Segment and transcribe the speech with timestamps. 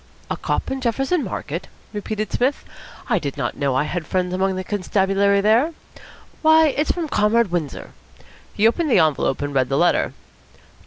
[0.31, 2.65] "A cop in Jefferson Market?" repeated Psmith.
[3.07, 5.73] "I did not know I had friends among the constabulary there.
[6.41, 7.91] Why, it's from Comrade Windsor."
[8.55, 10.13] He opened the envelope and read the letter.